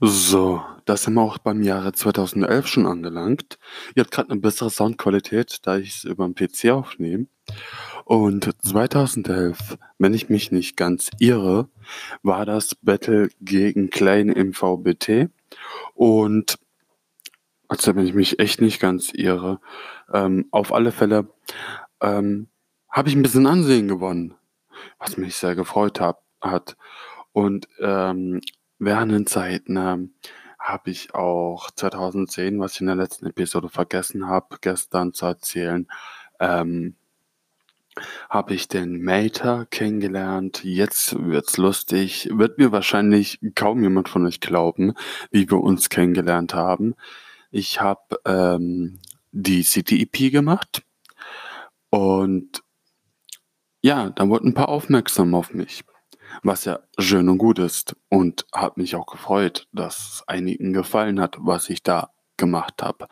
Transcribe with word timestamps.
So, 0.00 0.60
da 0.84 0.94
sind 0.98 1.14
wir 1.14 1.22
auch 1.22 1.38
beim 1.38 1.62
Jahre 1.62 1.92
2011 1.92 2.66
schon 2.66 2.84
angelangt. 2.86 3.58
Ihr 3.94 4.02
habt 4.02 4.10
gerade 4.12 4.28
eine 4.30 4.40
bessere 4.40 4.68
Soundqualität, 4.68 5.60
da 5.62 5.78
ich 5.78 5.88
es 5.96 6.04
über 6.04 6.26
'n 6.26 6.34
PC 6.34 6.70
aufnehme. 6.70 7.26
Und 8.06 8.50
2011, 8.64 9.78
wenn 9.98 10.14
ich 10.14 10.30
mich 10.30 10.52
nicht 10.52 10.76
ganz 10.76 11.10
irre, 11.20 11.68
war 12.22 12.46
das 12.46 12.74
Battle 12.76 13.30
gegen 13.40 13.90
Klein 13.90 14.28
im 14.30 14.54
VBT. 14.54 15.28
Und 15.94 16.58
also, 17.70 17.94
wenn 17.96 18.06
ich 18.06 18.14
mich 18.14 18.38
echt 18.38 18.60
nicht 18.60 18.80
ganz 18.80 19.10
irre, 19.12 19.58
ähm, 20.12 20.46
auf 20.52 20.72
alle 20.72 20.92
Fälle, 20.92 21.28
ähm, 22.02 22.48
habe 22.90 23.08
ich 23.10 23.16
'n 23.16 23.22
bisschen 23.22 23.46
Ansehen 23.46 23.88
gewonnen, 23.88 24.34
was 24.98 25.16
mich 25.18 25.36
sehr 25.36 25.56
gefreut 25.56 26.00
hab 26.00 26.22
hat. 26.42 26.76
Und, 27.32 27.68
ähm, 27.80 28.40
während 28.78 29.12
den 29.12 29.26
Zeiten, 29.26 29.76
ähm, 29.76 30.14
habe 30.58 30.90
ich 30.90 31.14
auch 31.14 31.70
2010, 31.72 32.58
was 32.60 32.74
ich 32.74 32.80
in 32.82 32.86
der 32.88 32.96
letzten 32.96 33.26
Episode 33.26 33.68
vergessen 33.68 34.26
habe, 34.28 34.56
gestern 34.60 35.12
zu 35.14 35.26
erzählen, 35.26 35.86
ähm 36.40 36.96
habe 38.30 38.54
ich 38.54 38.68
den 38.68 39.02
Mater 39.02 39.66
kennengelernt. 39.70 40.64
Jetzt 40.64 41.16
wird's 41.18 41.56
lustig. 41.56 42.28
Wird 42.32 42.58
mir 42.58 42.72
wahrscheinlich 42.72 43.38
kaum 43.54 43.82
jemand 43.82 44.08
von 44.08 44.26
euch 44.26 44.40
glauben, 44.40 44.94
wie 45.30 45.48
wir 45.50 45.60
uns 45.60 45.88
kennengelernt 45.88 46.54
haben. 46.54 46.94
Ich 47.50 47.80
habe, 47.80 48.18
ähm, 48.26 48.98
die 49.32 49.62
City-EP 49.62 50.30
gemacht 50.32 50.82
und 51.92 52.62
ja, 53.84 54.10
dann 54.10 54.28
wurden 54.30 54.48
'n 54.50 54.54
paar 54.54 54.68
aufmerksam 54.68 55.34
auf 55.34 55.52
mich, 55.54 55.84
was 56.42 56.64
ja 56.64 56.80
schön 56.98 57.28
und 57.28 57.38
gut 57.38 57.58
ist 57.58 57.96
und 58.08 58.46
hat 58.52 58.76
mich 58.76 58.94
auch 58.96 59.06
gefreut, 59.06 59.68
dass 59.72 60.24
einigen 60.26 60.72
gefallen 60.72 61.20
hat, 61.20 61.36
was 61.40 61.68
ich 61.70 61.82
da 61.82 62.10
gemacht 62.36 62.82
habe. 62.82 63.08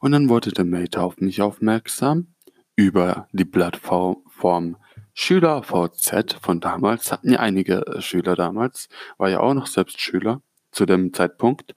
Und 0.00 0.12
dann 0.12 0.28
wurde 0.28 0.52
der 0.52 0.64
Mater 0.64 1.02
auf 1.02 1.18
mich 1.18 1.42
aufmerksam 1.42 2.34
über 2.76 3.28
die 3.32 3.44
Plattform 3.44 4.22
Form 4.28 4.76
SchülerVZ 5.14 6.38
von 6.40 6.60
damals. 6.60 7.12
Hatten 7.12 7.32
ja 7.32 7.40
einige, 7.40 7.84
Schüler 8.00 8.34
damals. 8.34 8.88
War 9.18 9.28
ja 9.28 9.40
auch 9.40 9.54
noch 9.54 9.66
selbst 9.66 10.00
Schüler 10.00 10.42
zu 10.72 10.86
dem 10.86 11.12
Zeitpunkt. 11.12 11.74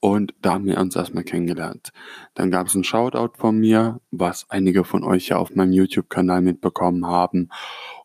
Und 0.00 0.34
da 0.40 0.54
haben 0.54 0.66
wir 0.66 0.78
uns 0.78 0.94
erst 0.94 1.14
mal 1.14 1.24
kennengelernt. 1.24 1.90
Dann 2.34 2.50
gab's 2.50 2.74
'n 2.74 2.84
Shoutout 2.84 3.38
von 3.38 3.58
mir, 3.58 4.00
was 4.10 4.48
einige 4.50 4.84
von 4.84 5.04
euch 5.04 5.28
ja 5.28 5.38
auf 5.38 5.54
meinem 5.54 5.72
YouTube-Kanal 5.72 6.42
mitbekommen 6.42 7.06
haben. 7.06 7.48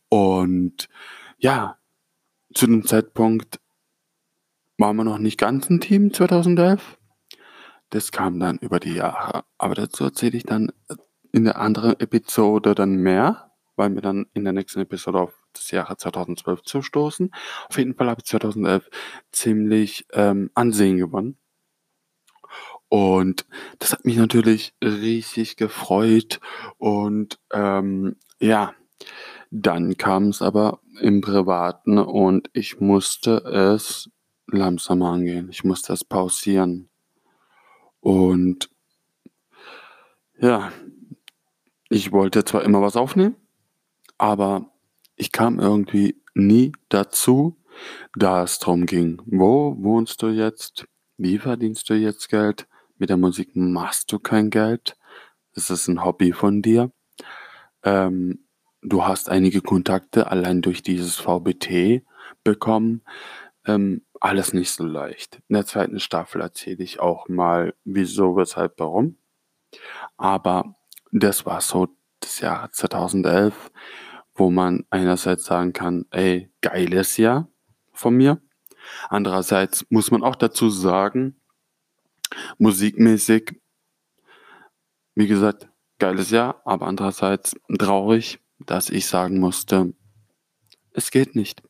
Und 0.10 0.90
ja, 1.38 1.78
zu 2.54 2.68
dem 2.68 2.86
Zeitpunkt 2.86 3.60
waren 4.80 4.96
wir 4.96 5.04
noch 5.04 5.18
nicht 5.18 5.38
ganz 5.40 5.70
'n 5.70 5.80
Team 5.82 6.14
2011. 6.14 6.98
Das 7.92 8.12
kam 8.12 8.40
dann 8.40 8.58
über 8.60 8.80
die 8.80 8.94
Jahre. 8.96 9.44
Aber 9.58 9.76
dazu 9.76 10.06
erzähle 10.06 10.38
ich 10.38 10.44
dann, 10.44 10.72
in 11.34 11.44
der 11.46 11.60
anderen 11.60 12.00
Episode 12.00 12.76
dann 12.76 12.96
mehr, 12.98 13.52
weil 13.76 13.94
wir 13.96 14.02
dann 14.02 14.28
in 14.34 14.44
der 14.46 14.54
nächsten 14.54 14.80
Episode 14.82 15.20
auf 15.22 15.34
das 15.54 15.72
Jahre 15.72 15.98
2012 15.98 16.64
zustoßen. 16.64 17.32
Auf 17.70 17.78
jeden 17.78 17.96
Fall 17.96 18.10
habe 18.10 18.22
ich 18.22 18.26
2011 18.28 18.90
ziemlich, 19.32 20.06
ähm, 20.14 20.52
Ansehen 20.56 20.98
gewonnen. 20.98 21.38
Und 22.94 23.46
das 23.80 23.94
hat 23.94 24.04
mich 24.04 24.18
natürlich 24.18 24.74
riesig 24.84 25.56
gefreut 25.56 26.42
und, 26.78 27.40
ähm, 27.54 28.18
ja, 28.42 28.74
dann 29.52 29.98
kam's 29.98 30.42
aber 30.42 30.81
im 31.00 31.22
Privaten 31.22 31.98
und 31.98 32.50
ich 32.54 32.80
musste 32.80 33.38
es 33.46 34.10
langsamer 34.48 35.12
angehen. 35.12 35.50
Ich 35.50 35.64
musste 35.64 35.94
es 35.94 36.04
pausieren. 36.04 36.90
Und 38.04 38.70
ja, 40.42 40.72
ich 41.90 42.12
wollte 42.12 42.46
zwar 42.46 42.64
immer 42.64 42.82
was 42.82 42.96
aufnehmen, 42.96 43.36
aber 44.18 44.72
ich 45.18 45.32
kam 45.32 45.60
irgendwie 45.60 46.22
nie 46.36 46.74
dazu, 46.90 47.58
da 48.18 48.44
es 48.44 48.60
drum 48.60 48.86
ging: 48.88 49.22
„Wo 49.26 49.76
wohnst 49.80 50.22
du 50.24 50.30
jetzt? 50.30 50.86
Wie 51.18 51.40
verdienst 51.40 51.90
du 51.90 51.96
jetzt 51.96 52.30
Geld? 52.30 52.68
Mit 52.98 53.10
der 53.12 53.18
Musik 53.18 53.56
machst 53.56 54.12
du 54.12 54.20
kein 54.20 54.50
Geld. 54.52 54.98
Ist 55.56 55.72
es 55.72 55.88
'n 55.90 56.04
Hobby 56.06 56.34
von 56.34 56.62
dir? 56.62 56.92
Ähm, 57.84 58.40
du 58.82 59.06
hast 59.06 59.30
einige 59.30 59.62
Kontakte 59.62 60.28
allein 60.32 60.62
durch 60.62 60.84
dieses 60.84 61.18
VBT 61.18 62.04
bekommen.“ 62.44 63.02
Ähm, 63.66 64.04
alles 64.20 64.54
nicht 64.54 64.72
so 64.72 64.86
leicht. 64.86 65.42
In 65.50 65.56
der 65.56 65.66
zweiten 65.66 66.00
Staffel 66.00 66.42
erzähle 66.42 66.84
ich 66.84 67.00
auch 67.00 67.28
mal 67.30 67.74
wieso, 67.86 68.36
weshalb, 68.38 68.80
warum. 68.80 69.18
Aber 70.18 70.76
das 71.12 71.46
war 71.46 71.62
so 71.62 71.88
das 72.20 72.40
Jahr 72.40 72.72
2011, 72.72 73.72
wo 74.36 74.50
man 74.50 74.86
einerseits 74.90 75.46
sagen 75.46 75.74
kann: 75.74 76.06
„Ey, 76.12 76.52
geiles 76.62 77.18
Jahr 77.18 77.50
von 77.94 78.16
mir.“ 78.16 78.42
Andererseits 79.10 79.86
muss 79.90 80.12
man 80.12 80.24
auch 80.24 80.36
dazu 80.36 80.70
sagen 80.70 81.36
musikmäßig 82.60 83.60
wie 85.16 85.28
gesagt, 85.28 85.70
geiles 86.00 86.32
Jahr, 86.32 86.62
aber 86.66 86.88
andererseits 86.88 87.56
traurig, 87.78 88.40
dass 88.66 88.90
ich 88.90 89.08
sagen 89.08 89.40
musste: 89.40 89.94
„Es 90.94 91.12
geht 91.12 91.36
nicht. 91.36 91.64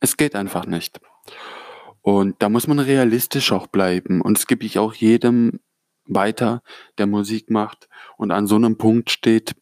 Es 0.00 0.16
geht 0.18 0.36
einfach 0.36 0.66
nicht.“ 0.66 1.00
Und 2.02 2.42
da 2.42 2.48
muss 2.48 2.66
man 2.66 2.80
realistisch 2.80 3.52
auch 3.52 3.68
bleiben 3.68 4.20
und 4.22 4.36
das 4.38 4.46
gebe 4.48 4.64
ich 4.66 4.78
auch 4.78 4.94
jedem 4.94 5.60
weiter, 6.06 6.62
der 6.98 7.06
Musik 7.06 7.50
macht 7.50 7.88
und 8.18 8.32
an 8.32 8.46
so 8.48 8.58
'nem 8.58 8.78
Punkt 8.78 9.10
steht: 9.10 9.54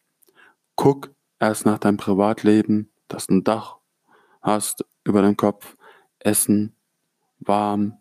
Guck 0.77 1.11
erst 1.39 1.65
nach 1.65 1.79
deinem 1.79 1.97
Privatleben, 1.97 2.91
dass 3.09 3.27
du 3.27 3.35
'n 3.35 3.43
Dach 3.45 3.77
hast 4.41 4.85
über 5.05 5.21
deinem 5.23 5.37
Kopf, 5.37 5.77
Essen, 6.19 6.75
warm, 7.39 7.99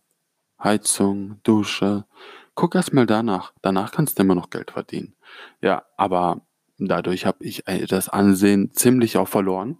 Heizung, 0.62 1.40
Dusche. 1.44 2.06
Guck 2.56 2.74
erst 2.76 2.94
mal 2.94 3.06
danach. 3.06 3.54
Danach 3.62 3.92
kannst 3.92 4.18
du 4.18 4.24
immer 4.24 4.34
noch 4.36 4.50
Geld 4.50 4.72
verdienen. 4.72 5.16
Ja, 5.62 5.84
aber 5.98 6.42
dadurch 6.88 7.26
habe 7.26 7.44
ich, 7.44 7.66
äh, 7.68 7.86
das 7.86 8.08
Ansehen 8.08 8.72
ziemlich 8.72 9.16
auch 9.18 9.28
verloren, 9.28 9.78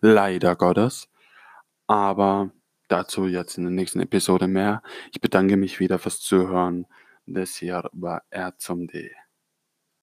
leider 0.00 0.56
Gottes. 0.56 1.08
Aber 1.86 2.52
dazu 2.88 3.26
jetzt 3.26 3.58
in 3.58 3.64
der 3.64 3.72
nächsten 3.72 4.00
Episode 4.00 4.48
mehr. 4.48 4.82
Ich 5.12 5.20
bedanke 5.20 5.56
mich 5.56 5.80
wieder 5.80 5.98
fürs 5.98 6.20
Zuhören. 6.20 6.86
Das 7.26 7.56
hier 7.56 7.88
war 7.92 8.22
R 8.30 8.56
zum 8.58 8.86
D. 8.86 9.12